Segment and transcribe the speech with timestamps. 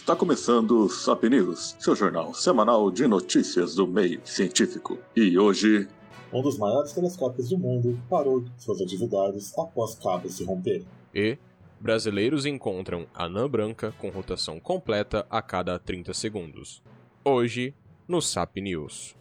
[0.00, 4.98] Está começando o Sap News, seu jornal semanal de notícias do meio científico.
[5.14, 5.86] E hoje.
[6.32, 10.84] Um dos maiores telescópios do mundo parou suas atividades após cabo se romper.
[11.14, 11.36] E
[11.78, 16.82] brasileiros encontram anã branca com rotação completa a cada 30 segundos.
[17.22, 17.74] Hoje,
[18.08, 19.14] no Sap News.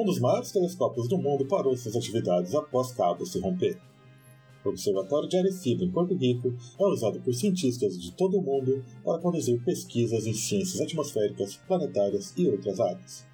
[0.00, 3.78] Um dos maiores telescópios do mundo parou suas atividades após cabo se romper.
[4.64, 8.82] O Observatório de Arecibo, em Porto Rico, é usado por cientistas de todo o mundo
[9.04, 13.26] para conduzir pesquisas em ciências atmosféricas, planetárias e outras áreas.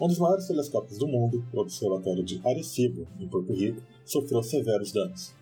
[0.00, 4.92] Um dos maiores telescópios do mundo, o Observatório de Arecibo, em Porto Rico, sofreu severos
[4.92, 5.34] danos.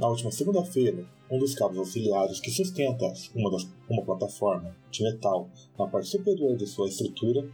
[0.00, 5.48] Na última segunda-feira, um dos cabos auxiliares que sustenta uma, das, uma plataforma de metal
[5.78, 7.48] na parte superior de sua estrutura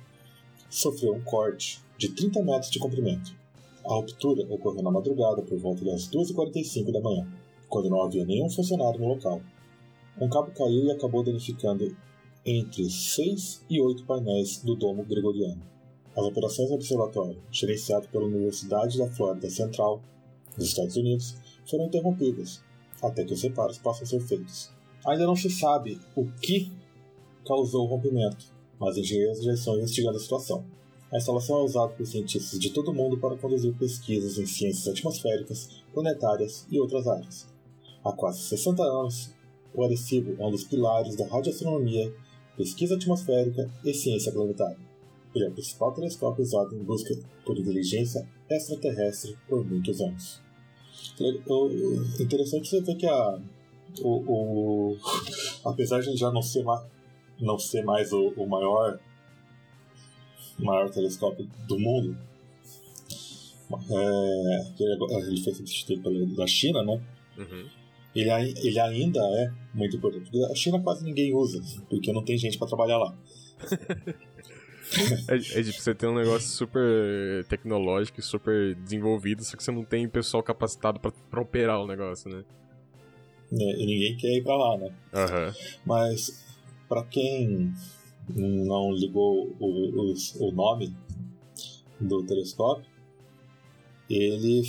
[0.69, 3.35] sofreu um corte de 30 metros de comprimento.
[3.85, 7.27] A ruptura ocorreu na madrugada por volta das 2h45 da manhã,
[7.69, 9.41] quando não havia nenhum funcionário no local.
[10.21, 11.95] Um cabo caiu e acabou danificando
[12.47, 15.63] entre 6 e 8 painéis do domo gregoriano.
[16.17, 20.01] As operações do observatório, gerenciado pela Universidade da Flórida Central,
[20.57, 21.37] nos Estados Unidos,
[21.69, 22.63] foram interrompidas,
[23.03, 24.71] até que os reparos possam ser feitos.
[25.05, 26.71] Ainda não se sabe o que
[27.45, 30.65] causou o rompimento, mas engenheiros já estão investigando a situação.
[31.13, 34.89] A instalação é usada por cientistas de todo o mundo para conduzir pesquisas em ciências
[34.89, 37.47] atmosféricas, planetárias e outras áreas.
[38.05, 39.31] Há quase 60 anos,
[39.73, 42.13] o Arecibo é um dos pilares da radioastronomia,
[42.57, 44.77] pesquisa atmosférica e ciência planetária.
[45.35, 47.15] Ele é o principal telescópio usado em busca
[47.45, 50.41] por inteligência extraterrestre por muitos anos.
[52.21, 53.41] Interessante você ver que a,
[54.03, 54.97] o, o
[55.65, 56.85] apesar de já não ser mais,
[57.45, 58.99] não ser mais o, o maior
[60.59, 62.17] maior telescópio do mundo,
[63.91, 64.83] é,
[65.29, 67.01] ele foi substituído pelo da China, né?
[67.37, 67.69] Uhum.
[68.15, 70.31] Ele, ele ainda é muito importante.
[70.45, 73.17] A China quase ninguém usa, porque não tem gente para trabalhar lá.
[75.29, 79.73] é, é tipo, você tem um negócio super tecnológico e super desenvolvido, só que você
[79.73, 82.45] não tem pessoal capacitado para operar o negócio, né?
[83.53, 84.87] É, e ninguém quer ir pra lá, né?
[85.13, 85.53] Uhum.
[85.85, 86.44] Mas
[86.95, 87.73] para quem
[88.29, 90.97] não ligou o, o, o, nome
[91.99, 92.89] do telescópio,
[94.09, 94.63] ele,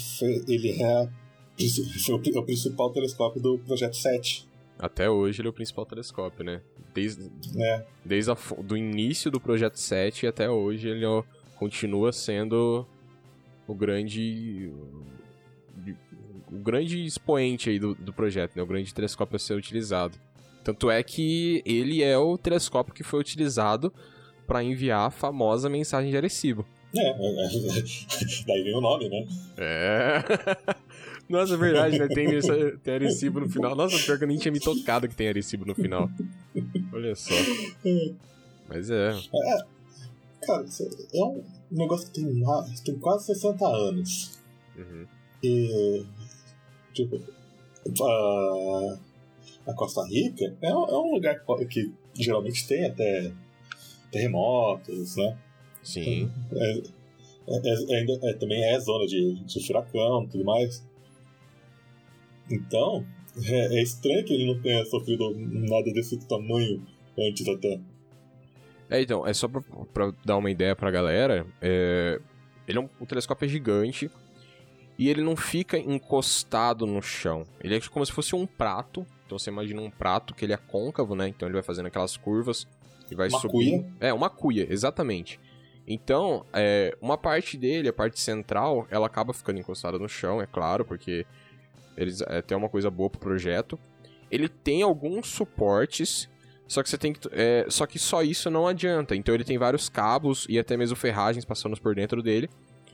[0.47, 1.07] ele é,
[2.35, 4.47] o principal telescópio do Projeto 7.
[4.79, 6.61] Até hoje ele é o principal telescópio, né?
[6.95, 7.29] Desde,
[7.61, 7.85] é.
[8.03, 11.21] desde a, do início do Projeto 7 até hoje ele ó,
[11.57, 12.87] continua sendo
[13.67, 14.73] o grande
[16.51, 18.63] o grande expoente aí do, do projeto, né?
[18.63, 20.17] O grande telescópio a ser utilizado.
[20.65, 23.93] Tanto é que ele é o telescópio que foi utilizado
[24.47, 26.65] para enviar a famosa mensagem de Arecibo.
[26.97, 27.49] É, é, é
[28.47, 29.27] daí vem o nome, né?
[29.57, 30.23] É.
[31.29, 32.07] Nossa, é verdade, né?
[32.07, 32.27] Tem,
[32.83, 33.75] tem Arecibo no final.
[33.75, 36.09] Nossa, pior que eu nem tinha me tocado que tem Arecibo no final.
[36.91, 37.35] Olha só.
[38.67, 39.11] Mas é.
[39.11, 39.57] é
[40.47, 40.65] cara,
[41.13, 42.43] é um negócio que tem,
[42.83, 44.39] tem quase 60 anos.
[44.75, 45.05] Uhum.
[45.43, 46.03] E.
[46.91, 47.17] Tipo.
[47.87, 48.97] Uh,
[49.67, 53.31] a Costa Rica é, é um lugar que geralmente tem até
[54.11, 55.37] terremotos, né?
[55.83, 56.31] Sim.
[56.53, 56.81] É,
[57.47, 57.59] é,
[57.89, 60.85] é, é também é zona de, de furacão e tudo mais.
[62.49, 63.05] Então,
[63.43, 66.81] é, estranho que ele não tenha sofrido nada desse tamanho
[67.17, 67.79] antes até.
[68.89, 69.61] É, então, é só pra,
[69.93, 71.45] pra dar uma ideia pra galera.
[71.61, 72.19] É,
[72.67, 74.09] ele é um, um telescópio gigante
[74.97, 77.43] e ele não fica encostado no chão.
[77.61, 80.57] Ele é como se fosse um prato então você imagina um prato que ele é
[80.57, 81.27] côncavo, né?
[81.27, 82.67] Então ele vai fazendo aquelas curvas
[83.09, 83.51] e vai uma subir.
[83.51, 83.93] Cuia.
[83.99, 85.39] É, uma cuia, exatamente.
[85.87, 90.47] Então, é, uma parte dele, a parte central, ela acaba ficando encostada no chão, é
[90.47, 91.25] claro, porque
[91.95, 93.79] eles é, tem uma coisa boa pro projeto.
[94.31, 96.27] Ele tem alguns suportes,
[96.67, 97.19] só que você tem que.
[97.31, 99.15] É, só que só isso não adianta.
[99.15, 102.49] Então ele tem vários cabos e até mesmo ferragens passando por dentro dele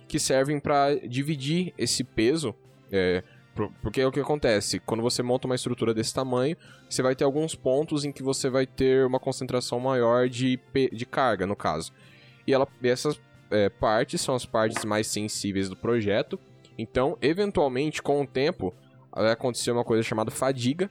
[0.07, 2.53] que servem para dividir esse peso.
[2.91, 3.23] É,
[3.81, 6.55] porque é o que acontece, quando você monta uma estrutura desse tamanho,
[6.89, 10.59] você vai ter alguns pontos em que você vai ter uma concentração maior de,
[10.91, 11.91] de carga, no caso.
[12.47, 13.19] E ela, essas
[13.49, 16.39] é, partes são as partes mais sensíveis do projeto.
[16.77, 18.73] Então, eventualmente, com o tempo,
[19.11, 20.89] vai acontecer uma coisa chamada fadiga,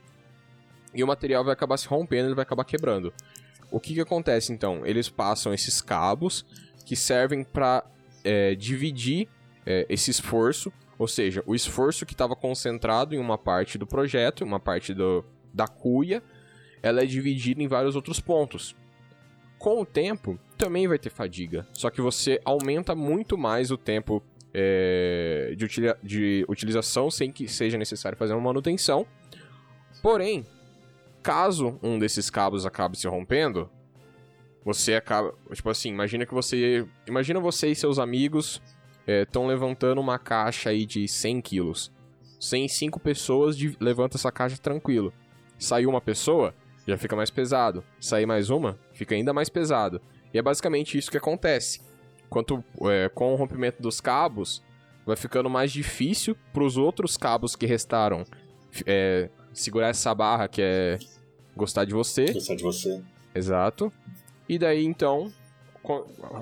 [0.93, 3.13] e o material vai acabar se rompendo, ele vai acabar quebrando.
[3.71, 4.85] O que, que acontece então?
[4.85, 6.45] Eles passam esses cabos
[6.85, 7.83] que servem para
[8.23, 9.27] é, dividir
[9.65, 14.43] é, esse esforço ou seja, o esforço que estava concentrado em uma parte do projeto,
[14.43, 16.21] uma parte do, da cuia,
[16.79, 18.75] ela é dividida em vários outros pontos.
[19.57, 21.67] Com o tempo, também vai ter fadiga.
[21.73, 24.21] Só que você aumenta muito mais o tempo
[24.53, 29.07] é, de, utili de utilização sem que seja necessário fazer uma manutenção.
[30.03, 30.45] Porém,
[31.23, 33.67] caso um desses cabos acabe se rompendo,
[34.63, 35.33] você acaba.
[35.51, 36.85] Tipo assim, imagina que você.
[37.07, 38.61] Imagina você e seus amigos
[39.05, 41.91] estão é, levantando uma caixa aí de 100 quilos.
[42.39, 45.13] 105 pessoas de, levanta essa caixa tranquilo.
[45.59, 46.55] Saiu uma pessoa,
[46.87, 47.83] já fica mais pesado.
[47.99, 50.01] Sair mais uma, fica ainda mais pesado.
[50.33, 51.81] E é basicamente isso que acontece.
[52.29, 54.63] Quanto é, com o rompimento dos cabos,
[55.05, 58.25] vai ficando mais difícil para os outros cabos que restaram
[58.85, 60.97] é, segurar essa barra que é
[61.55, 62.31] gostar de você.
[62.31, 63.01] Gostar de você.
[63.35, 63.91] Exato.
[64.47, 65.31] E daí então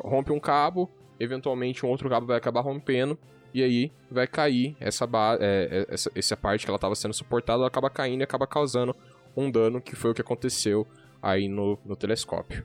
[0.04, 0.90] rompe um cabo,
[1.20, 3.18] eventualmente um outro cabo vai acabar rompendo
[3.54, 5.06] e aí vai cair essa,
[5.40, 8.46] é, é, essa, essa parte que ela estava sendo suportada, ela acaba caindo e acaba
[8.46, 8.96] causando
[9.36, 10.86] um dano, que foi o que aconteceu
[11.22, 12.64] aí no, no telescópio.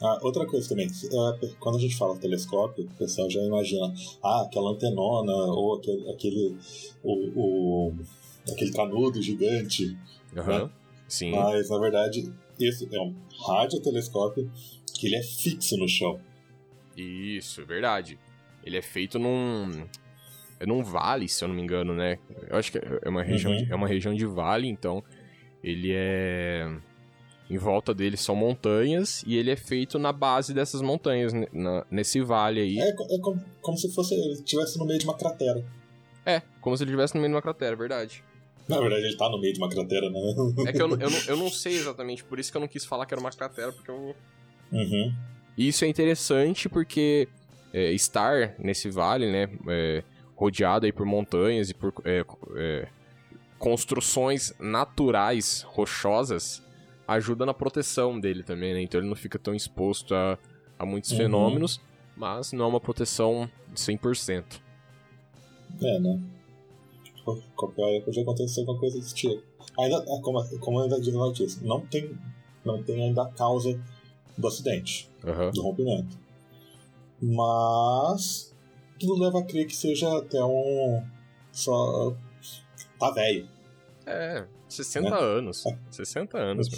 [0.00, 4.42] Ah, outra coisa também, é, quando a gente fala telescópio, o pessoal já imagina, ah,
[4.42, 6.56] aquela antenona, ou aquele, aquele,
[7.02, 7.92] o, o
[8.50, 9.98] aquele canudo gigante.
[10.36, 10.70] Uhum, né?
[11.08, 11.30] Sim.
[11.32, 13.14] Mas, na verdade, esse é um
[13.46, 14.50] radiotelescópio
[14.94, 16.20] que ele é fixo no chão.
[17.02, 18.18] Isso, verdade.
[18.64, 19.86] Ele é feito num.
[20.60, 22.18] É num vale, se eu não me engano, né?
[22.48, 23.64] Eu acho que é uma região, uhum.
[23.64, 25.02] de, é uma região de vale, então
[25.62, 26.68] ele é.
[27.48, 32.20] Em volta dele são montanhas e ele é feito na base dessas montanhas, na, nesse
[32.20, 32.78] vale aí.
[32.78, 35.64] É, é como, como se fosse ele estivesse no meio de uma cratera.
[36.26, 38.22] É, como se ele estivesse no meio de uma cratera, verdade.
[38.68, 40.20] Na verdade, ele tá no meio de uma cratera, né?
[40.66, 43.06] É que eu, eu, eu não sei exatamente, por isso que eu não quis falar
[43.06, 44.14] que era uma cratera, porque eu.
[44.70, 45.14] Uhum.
[45.58, 47.28] E isso é interessante porque
[47.72, 50.04] é, estar nesse vale, né, é,
[50.36, 52.24] rodeado aí por montanhas e por é,
[52.54, 52.88] é,
[53.58, 56.62] construções naturais rochosas,
[57.08, 58.82] ajuda na proteção dele também, né?
[58.82, 60.38] Então ele não fica tão exposto a,
[60.78, 61.16] a muitos uhum.
[61.16, 61.80] fenômenos,
[62.16, 64.60] mas não é uma proteção de 100%.
[65.82, 66.20] É, né?
[67.56, 69.42] Qualquer hora pode acontecer alguma coisa desse tipo.
[69.76, 72.16] Ainda, é, como, como ainda diz a notícia, não tem,
[72.64, 73.78] não tem ainda a causa
[74.38, 75.50] do acidente, uhum.
[75.50, 76.18] do rompimento.
[77.20, 78.54] Mas
[78.98, 81.04] tudo leva a crer que seja até um.
[81.50, 82.14] Só.
[82.98, 83.48] tá velho.
[84.06, 85.16] É, 60 né?
[85.16, 85.66] anos.
[85.66, 85.78] É.
[85.90, 86.68] 60 anos.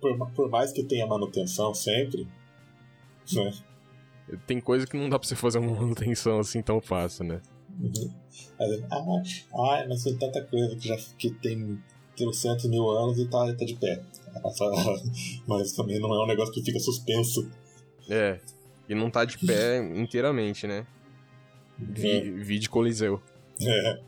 [0.00, 2.28] Por, por, mais que tenha manutenção sempre.
[3.32, 3.52] Né?
[4.46, 7.40] Tem coisa que não dá pra você fazer uma manutenção assim tão fácil, né?
[7.80, 8.12] Uhum.
[8.60, 9.02] Ah,
[9.54, 11.82] ah, mas tem tanta coisa que já que tem
[12.18, 14.02] 300 mil anos e tá, tá de pé.
[15.46, 17.48] Mas também não é um negócio que fica suspenso.
[18.08, 18.40] É,
[18.88, 20.86] e não tá de pé inteiramente, né?
[21.78, 22.20] Vi, é.
[22.20, 23.22] vi de Coliseu.
[23.60, 24.00] É.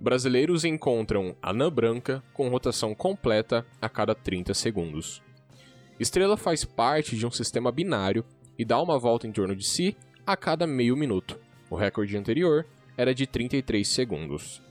[0.00, 5.20] Brasileiros encontram anã branca com rotação completa a cada 30 segundos.
[5.98, 8.24] Estrela faz parte de um sistema binário
[8.56, 11.38] e dá uma volta em torno de si a cada meio minuto.
[11.70, 12.66] O recorde anterior
[12.96, 14.62] era de 33 segundos.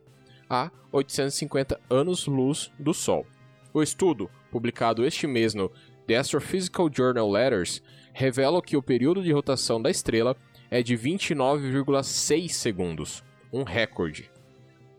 [0.49, 3.25] a 850 anos-luz do Sol.
[3.73, 5.69] O estudo, publicado este mês no
[6.07, 7.81] The Astrophysical Journal Letters,
[8.13, 10.37] revela que o período de rotação da estrela
[10.69, 14.29] é de 29,6 segundos, um recorde.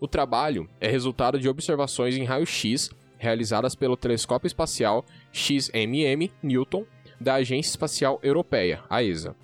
[0.01, 6.85] O trabalho é resultado de observações em raio-x realizadas pelo Telescópio Espacial XMM Newton
[7.21, 9.35] da Agência Espacial Europeia, a ESA.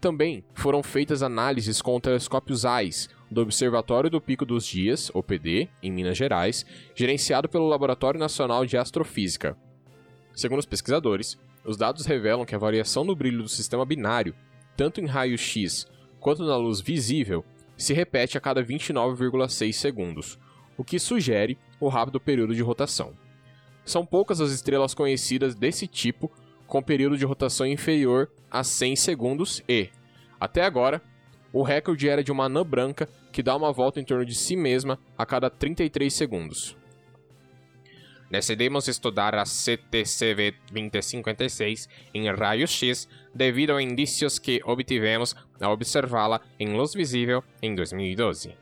[0.00, 5.68] Também foram feitas análises com o telescópio ZEISS do Observatório do Pico dos Dias, OPD,
[5.82, 9.56] em Minas Gerais, gerenciado pelo Laboratório Nacional de Astrofísica.
[10.34, 14.34] Segundo os pesquisadores, os dados revelam que a variação no brilho do sistema binário,
[14.76, 15.86] tanto em raio-x
[16.20, 17.44] quanto na luz visível,
[17.82, 20.38] se repete a cada 29,6 segundos,
[20.76, 23.12] o que sugere o rápido período de rotação.
[23.84, 26.30] São poucas as estrelas conhecidas desse tipo
[26.66, 29.90] com período de rotação inferior a 100 segundos e,
[30.40, 31.02] até agora,
[31.52, 34.56] o recorde era de uma anã branca que dá uma volta em torno de si
[34.56, 36.76] mesma a cada 33 segundos.
[38.32, 46.74] Decidimos estudar a CTCV 2056 em raio-x devido a indícios que obtivemos ao observá-la em
[46.74, 48.56] luz visível em 2012,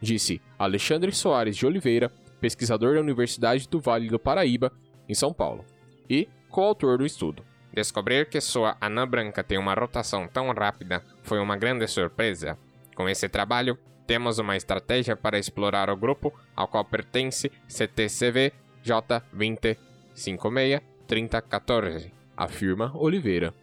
[0.00, 2.10] disse Alexandre Soares de Oliveira,
[2.40, 4.72] pesquisador da Universidade do Vale do Paraíba,
[5.08, 5.64] em São Paulo,
[6.10, 7.44] e coautor do estudo.
[7.72, 12.58] Descobrir que sua anã branca tem uma rotação tão rápida foi uma grande surpresa.
[12.96, 18.52] Com esse trabalho, temos uma estratégia para explorar o grupo ao qual pertence CTCV
[18.84, 19.76] J20
[20.14, 23.54] 563014, afirma Oliveira.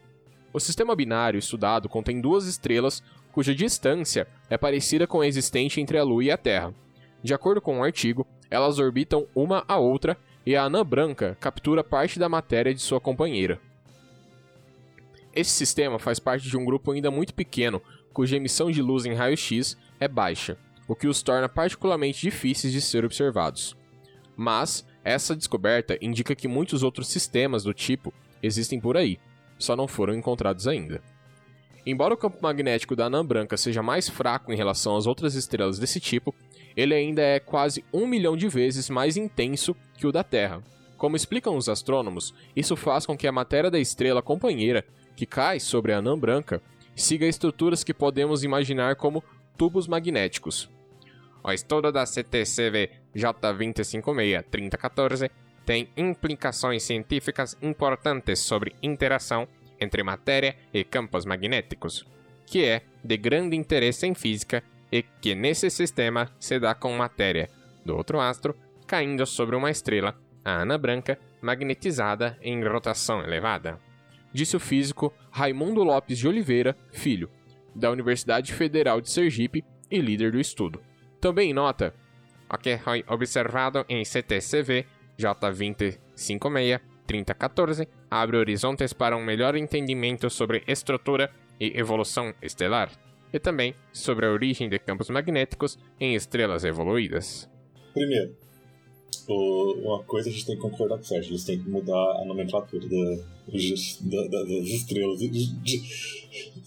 [0.51, 5.97] O sistema binário estudado contém duas estrelas cuja distância é parecida com a existente entre
[5.97, 6.73] a Lua e a Terra.
[7.21, 11.83] De acordo com o artigo, elas orbitam uma a outra e a anã branca captura
[11.83, 13.61] parte da matéria de sua companheira.
[15.35, 19.13] Esse sistema faz parte de um grupo ainda muito pequeno, cuja emissão de luz em
[19.13, 20.57] raio-x é baixa,
[20.88, 23.77] o que os torna particularmente difíceis de ser observados.
[24.35, 28.13] Mas essa descoberta indica que muitos outros sistemas do tipo
[28.44, 29.18] existem por aí,
[29.58, 31.01] só não foram encontrados ainda.
[31.86, 35.80] Embora o campo magnético da anã branca seja mais fraco em relação às outras estrelas
[35.80, 36.36] desse tipo,
[36.75, 40.62] ele ainda é quase um milhão de vezes mais intenso que o da Terra.
[40.98, 44.86] Como explicam os astrônomos, isso faz com que a matéria da estrela companheira,
[45.16, 46.62] que cai sobre a anã branca,
[46.96, 49.24] siga estruturas que podemos imaginar como
[49.58, 50.70] tubos magnéticos.
[51.43, 55.31] O estudo da CTCV J256-3014
[55.65, 59.48] tem implicações científicas importantes sobre interação
[59.79, 62.05] entre matéria e campos magnéticos,
[62.46, 67.50] que é de grande interesse em física e que nesse sistema se dá com matéria
[67.86, 68.55] do outro astro
[68.86, 73.79] caindo sobre uma estrela, a Ana Branca, magnetizada em rotação elevada.
[74.34, 77.29] Disse o físico Raimundo Lopes de Oliveira, filho,
[77.75, 80.81] da Universidade Federal de Sergipe e líder do estudo.
[81.19, 81.93] Também nota
[82.51, 84.85] o que foi observado em CTCV
[85.17, 92.91] J256 3014 abre horizontes para um melhor entendimento sobre estrutura e evolução estelar,
[93.33, 97.49] e também sobre a origem de campos magnéticos em estrelas evoluídas.
[97.93, 98.35] Primeiro,
[99.33, 102.25] uma coisa a gente tem que concordar com o Sérgio, eles têm que mudar a
[102.25, 103.15] nomenclatura da,
[104.01, 105.81] da, da, das estrelas, de, de,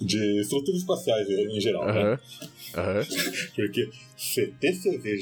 [0.01, 1.93] de, estruturas espaciais em geral, uhum.
[1.93, 2.19] né?
[2.77, 3.05] Uhum.
[3.57, 5.19] Porque CTCV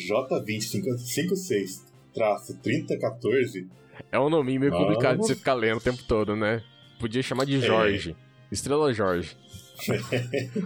[2.55, 3.67] J256-3014
[4.11, 6.63] é um nome meio complicado de você ficar lendo o tempo todo, né?
[6.99, 8.17] Podia chamar de Jorge.
[8.51, 8.55] É.
[8.55, 9.37] Estrela Jorge.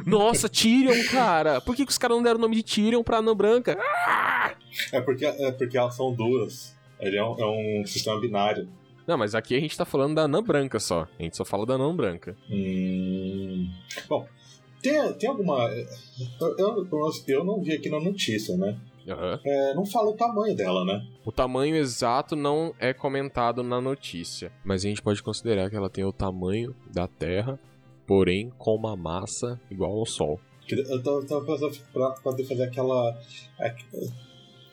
[0.06, 1.60] Nossa, Tyrion, cara!
[1.60, 3.78] Por que, que os caras não deram o nome de Tyrion pra Anã Branca?
[3.80, 4.54] Ah!
[4.92, 6.74] É, porque, é porque elas são duas.
[7.00, 8.68] Ele é um, é um, sistema binário.
[9.06, 11.06] Não, mas aqui a gente tá falando da Anã Branca só.
[11.18, 12.36] A gente só fala da Anã Branca.
[12.50, 13.68] Hum...
[14.08, 14.26] Bom,
[14.80, 15.70] tem, tem alguma.
[16.40, 16.88] Eu, eu,
[17.28, 18.78] eu não vi aqui na notícia, né?
[19.06, 19.38] Uhum.
[19.44, 21.06] É, não fala o tamanho dela, né?
[21.24, 25.90] O tamanho exato não é comentado na notícia, mas a gente pode considerar que ela
[25.90, 27.58] tem o tamanho da Terra,
[28.06, 30.40] porém com uma massa igual ao Sol.
[30.68, 33.18] Eu tava, tava pensando pra poder fazer aquela.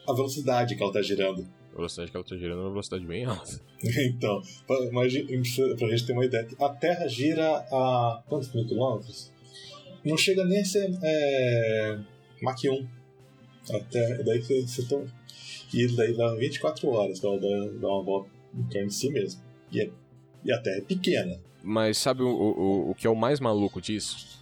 [0.08, 1.46] a velocidade que ela tá girando.
[1.74, 3.60] A velocidade que ela tá girando é uma velocidade bem alta.
[3.84, 8.24] então, pra, pra gente ter uma ideia, a Terra gira a.
[8.28, 9.32] quantos mil quilômetros?
[10.04, 10.90] Não chega nem a ser.
[11.04, 12.00] É,
[12.42, 12.88] Mach 1.
[13.76, 15.06] Até daí você, você.
[15.74, 19.10] E daí dá 24 horas pra ela dar, dar uma volta em torno de si
[19.10, 19.42] mesmo.
[19.72, 19.90] E, é,
[20.44, 21.40] e a Terra é pequena.
[21.64, 24.42] Mas sabe o, o, o que é o mais maluco disso?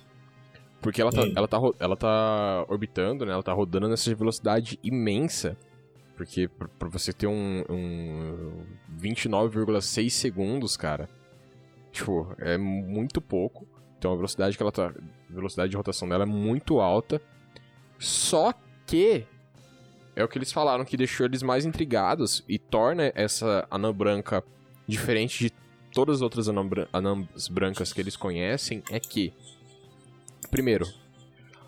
[0.82, 3.34] Porque ela tá, ela, tá, ela tá orbitando, né?
[3.34, 5.58] Ela tá rodando nessa velocidade imensa.
[6.16, 8.66] Porque pra, você ter um, um
[8.98, 11.10] 29,6 segundos, cara.
[11.92, 13.68] Tipo, é muito pouco.
[13.98, 14.88] Então a velocidade que ela tá.
[14.88, 17.22] A velocidade de rotação dela é muito alta.
[17.98, 18.54] Só
[18.86, 19.26] que
[20.16, 24.44] é o que eles falaram que deixou eles mais intrigados e torna essa anã branca
[24.88, 25.50] diferente de
[25.94, 29.34] todas as outras anãs brancas que eles conhecem é que
[30.50, 30.88] primeiro,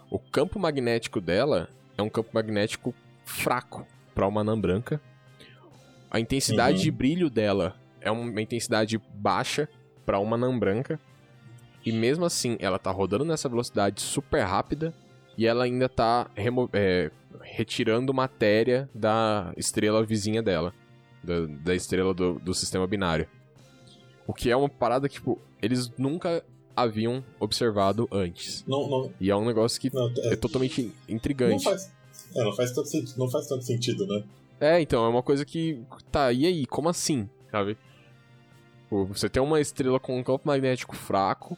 [0.10, 5.01] o campo magnético dela é um campo magnético fraco para uma anã branca.
[6.10, 6.84] A intensidade uhum.
[6.84, 9.70] de brilho dela é uma intensidade baixa
[10.06, 11.00] para uma anã branca.
[11.86, 14.94] E mesmo assim, ela tá rodando nessa velocidade super rápida
[15.38, 16.30] e ela ainda tá
[16.74, 17.10] é,
[17.42, 20.74] retirando matéria da estrela vizinha dela,
[21.24, 23.28] da, da estrela do, do, sistema binário.
[24.31, 26.41] O que é uma parada que, tipo, eles nunca
[26.73, 28.63] haviam observado antes.
[28.65, 29.13] Não, não.
[29.19, 31.51] E é um negócio que não, é, é, totalmente intrigante.
[31.55, 31.91] Não faz,
[32.33, 34.23] é, não, faz tanto, não faz tanto sentido, né?
[34.57, 35.83] É, então, é uma coisa que.
[36.09, 36.65] Tá, e aí?
[36.65, 37.29] Como assim?
[37.51, 37.77] Sabe?
[39.09, 41.57] Você tem uma estrela com um campo magnético fraco,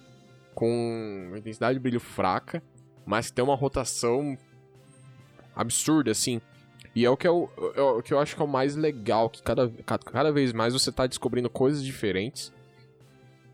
[0.56, 2.60] com intensidade de brilho fraca,
[3.06, 4.36] mas que tem uma rotação
[5.56, 6.42] absurda, assim.
[6.96, 9.30] E é o que eu, é o que eu acho que é o mais legal,
[9.30, 12.52] que cada, cada vez mais você tá descobrindo coisas diferentes.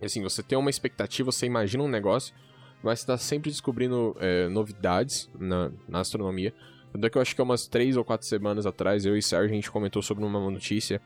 [0.01, 2.33] Assim, você tem uma expectativa, você imagina um negócio,
[2.81, 6.53] mas você tá sempre descobrindo é, novidades na, na astronomia.
[6.91, 9.51] Tanto é que eu acho que umas três ou quatro semanas atrás, eu e Sérgio,
[9.51, 11.01] a gente comentou sobre uma notícia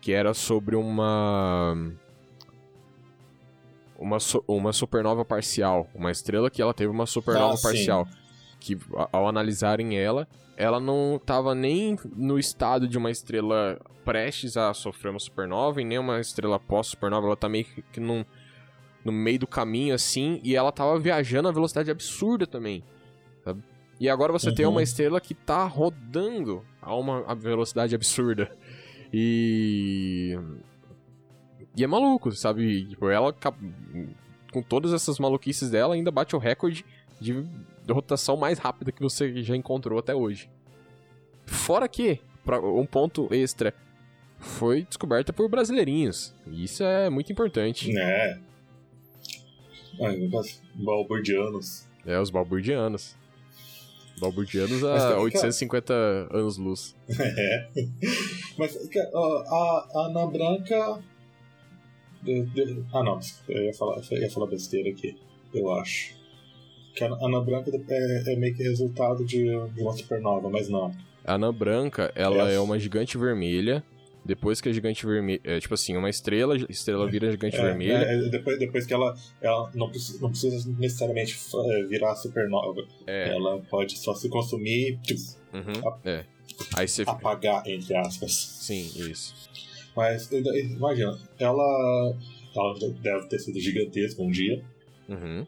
[0.00, 1.76] que era sobre uma
[4.02, 5.88] uma, uma supernova parcial.
[5.94, 8.08] Uma estrela que ela teve uma supernova ah, parcial.
[8.62, 8.78] Que
[9.12, 10.26] ao analisarem ela,
[10.56, 15.84] ela não estava nem no estado de uma estrela prestes a sofrer uma supernova e
[15.84, 18.24] nem uma estrela pós-supernova, ela tá meio que num,
[19.04, 22.84] no meio do caminho assim, e ela tava viajando a velocidade absurda também.
[23.44, 23.62] Sabe?
[23.98, 24.54] E agora você uhum.
[24.54, 28.50] tem uma estrela que tá rodando a uma velocidade absurda.
[29.12, 30.36] E.
[31.76, 32.86] E é maluco, sabe?
[32.86, 33.34] Tipo, ela,
[34.52, 36.84] com todas essas maluquices dela, ainda bate o recorde
[37.20, 37.46] de
[37.90, 40.50] rotação mais rápida que você já encontrou até hoje.
[41.46, 43.74] Fora que, pra um ponto extra,
[44.38, 46.34] foi descoberta por brasileirinhos.
[46.46, 47.96] Isso é muito importante.
[47.96, 48.38] É.
[50.74, 51.88] Balburdianos.
[52.04, 53.16] É, os balburdianos.
[54.18, 55.94] Balburdianos a 850
[56.30, 56.94] anos-luz.
[57.08, 57.68] É.
[58.58, 61.02] Mas a, a Ana Branca.
[62.92, 63.18] Ah, não.
[63.48, 65.16] Eu ia, falar, eu ia falar besteira aqui,
[65.52, 66.14] eu acho.
[66.94, 70.92] Que a Ana Branca é, é meio que resultado de, de uma supernova, mas não.
[71.24, 72.56] A Anã Branca, ela é.
[72.56, 73.82] é uma gigante vermelha
[74.24, 75.40] depois que a gigante vermelha.
[75.44, 78.04] É, tipo assim, uma estrela, estrela vira gigante é, vermelha.
[78.04, 82.86] É, depois, depois que ela, ela não, precisa, não precisa necessariamente é, virar supernova.
[83.06, 83.34] É.
[83.34, 85.20] Ela pode só se consumir tipo,
[85.52, 86.24] uhum, é.
[86.76, 87.02] Aí você...
[87.02, 88.32] apagar, entre aspas.
[88.32, 89.34] Sim, isso.
[89.96, 92.16] Mas imagina, ela,
[92.54, 94.62] ela deve ter sido gigantesca um dia.
[95.08, 95.46] Uhum.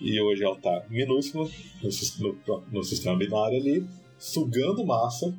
[0.00, 1.48] E hoje ela tá minúscula
[1.82, 3.86] no, no, no sistema binário ali,
[4.18, 5.34] sugando massa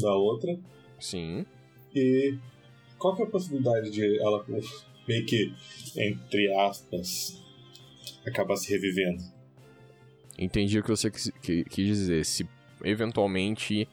[0.00, 0.58] da outra.
[0.98, 1.44] Sim.
[1.94, 2.36] E
[2.98, 4.44] qual que é a possibilidade de ela
[5.06, 5.52] meio que,
[5.96, 7.42] entre aspas,
[8.26, 9.22] acabar se revivendo?
[10.38, 12.24] Entendi o que você quis, quis dizer.
[12.24, 12.48] Se
[12.82, 13.88] eventualmente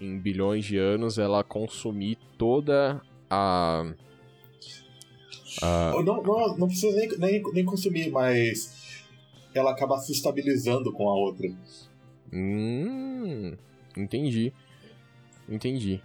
[0.00, 3.92] em bilhões de anos ela consumir toda a.
[5.62, 6.02] a...
[6.04, 8.83] Não, não, não precisa nem, nem, nem consumir, mas
[9.54, 11.48] ela acaba se estabilizando com a outra.
[12.32, 13.56] Hum,
[13.96, 14.52] entendi.
[15.48, 16.02] Entendi.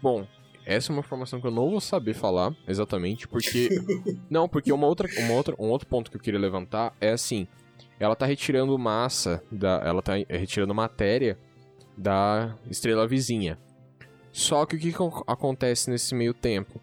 [0.00, 0.26] Bom,
[0.64, 3.68] essa é uma informação que eu não vou saber falar exatamente, porque.
[4.30, 7.48] não, porque uma outra, uma outra, um outro ponto que eu queria levantar é assim:
[7.98, 11.38] ela tá retirando massa, da, ela tá retirando matéria
[11.96, 13.58] da estrela vizinha.
[14.30, 16.80] Só que o que, que acontece nesse meio tempo?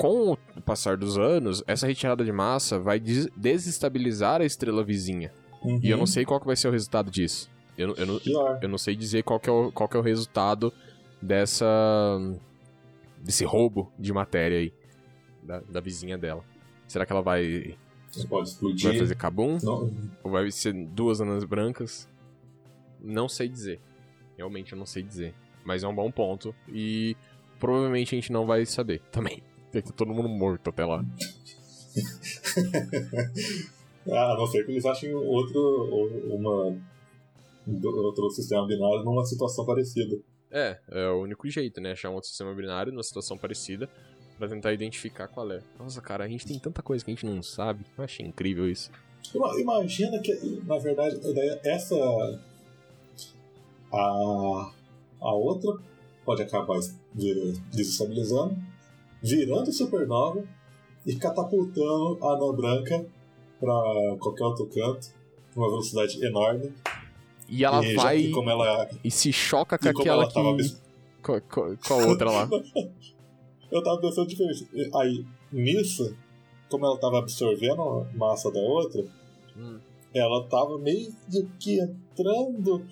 [0.00, 5.30] Com o passar dos anos, essa retirada de massa vai des desestabilizar a estrela vizinha.
[5.62, 5.78] Uhum.
[5.82, 6.06] E eu não uhum.
[6.06, 7.50] sei qual que vai ser o resultado disso.
[7.76, 8.20] Eu, eu, não,
[8.62, 10.72] eu não sei dizer qual que, é o, qual que é o resultado
[11.20, 11.66] dessa
[13.18, 14.72] desse roubo de matéria aí
[15.42, 16.42] da, da vizinha dela.
[16.88, 17.76] Será que ela vai
[18.26, 18.88] pode explodir?
[18.88, 19.58] Vai fazer cabum?
[19.62, 19.92] Não.
[20.24, 22.08] Ou vai ser duas anas brancas?
[22.98, 23.78] Não sei dizer.
[24.34, 25.34] Realmente eu não sei dizer.
[25.62, 27.14] Mas é um bom ponto e
[27.58, 29.42] provavelmente a gente não vai saber também.
[29.72, 31.04] Tem que todo mundo morto até lá.
[34.10, 36.76] ah, a não ser que eles achem outro, uma,
[38.02, 40.18] outro sistema binário numa situação parecida.
[40.50, 41.92] É, é o único jeito, né?
[41.92, 43.88] Achar um outro sistema binário numa situação parecida
[44.36, 45.62] para tentar identificar qual é.
[45.78, 47.84] Nossa, cara, a gente tem tanta coisa que a gente não sabe.
[47.96, 48.90] Eu achei incrível isso.
[49.58, 50.34] Imagina que,
[50.66, 51.20] na verdade,
[51.62, 51.94] essa.
[53.92, 54.72] A,
[55.20, 55.76] a outra
[56.24, 56.78] pode acabar
[57.70, 58.56] desestabilizando,
[59.22, 60.42] virando supernova
[61.06, 63.06] e catapultando a anã branca
[63.58, 65.08] para qualquer outro canto,
[65.52, 66.72] com uma velocidade enorme,
[67.50, 70.34] e ela e vai já, como ela, e se choca com aquela que...
[70.34, 70.56] Tava...
[71.20, 72.48] Com, com, com, a outra lá.
[73.70, 74.68] eu tava pensando diferente.
[74.94, 76.16] Aí, nisso,
[76.70, 79.04] como ela tava absorvendo a massa da outra,
[79.56, 79.78] hum.
[80.14, 81.12] ela tava meio
[81.58, 82.86] que entrando,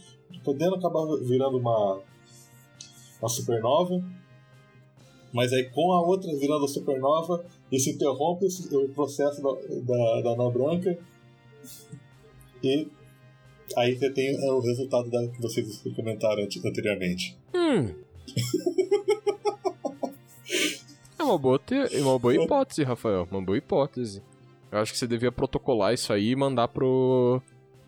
[0.44, 2.00] podendo acabar virando uma,
[3.20, 4.02] uma supernova.
[5.32, 10.30] Mas aí com a outra virando a supernova, isso interrompe o processo da, da, da
[10.32, 10.98] anã branca
[12.62, 12.88] e
[13.76, 17.36] Aí você tem o resultado da, que vocês comentaram anteriormente.
[17.54, 17.94] Hum.
[21.18, 21.74] é uma boa, te...
[21.74, 23.28] É uma boa hipótese, Rafael.
[23.30, 24.22] Uma boa hipótese.
[24.70, 27.42] Eu acho que você devia protocolar isso aí e mandar pro,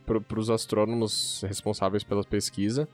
[0.04, 2.88] pro, pros astrônomos responsáveis pela pesquisa.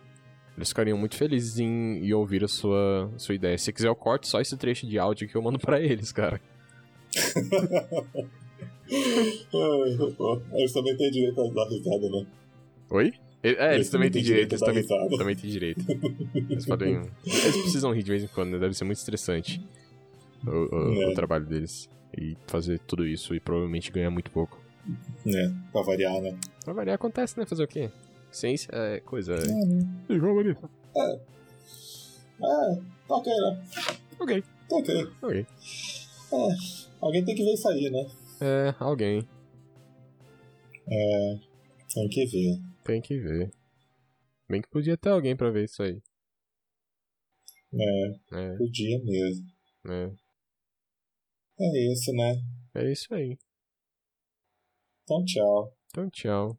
[0.57, 3.59] Eles ficariam muito felizes em, em ouvir a sua, sua ideia.
[3.59, 6.12] Se você quiser, eu corto só esse trecho de áudio que eu mando para eles,
[6.12, 6.40] cara.
[10.53, 12.27] Eles também têm direito a dar risada, né?
[12.90, 13.12] Oi?
[13.42, 14.85] É, eles também têm direito, eles também,
[15.16, 15.85] também têm direito.
[16.51, 17.03] Eles podem.
[17.25, 18.59] Eles precisam rir de vez em quando, né?
[18.59, 19.64] Deve ser muito estressante
[20.45, 21.09] o, o, é.
[21.11, 21.88] o, trabalho deles.
[22.16, 24.61] E fazer tudo isso e provavelmente ganhar muito pouco.
[25.27, 26.37] É, pra variar, né?
[26.64, 27.47] Pra variar acontece, né?
[27.47, 27.90] Fazer o quê?
[28.37, 29.33] Ciência é coisa.
[29.33, 30.05] É, né?
[30.11, 30.70] Igual bonito.
[30.94, 31.12] É.
[31.14, 32.75] É,
[33.09, 33.66] tá ok, né?
[34.20, 34.42] Ok.
[34.68, 35.05] Tá ok.
[35.22, 35.46] Ok.
[36.33, 36.49] É,
[37.01, 38.07] alguém tem que ver isso aí, né?
[38.42, 39.27] É, alguém.
[40.87, 41.38] É.
[41.94, 42.61] Tem que ver.
[42.85, 43.51] Tem que ver.
[44.51, 46.03] Bem que podia ter alguém pra ver isso aí.
[47.72, 49.46] É, É, podia mesmo.
[49.88, 50.12] é.
[51.59, 52.35] É isso, né?
[52.75, 53.38] É isso aí.
[55.05, 55.75] Então, tchau.
[55.88, 56.59] Então, tchau.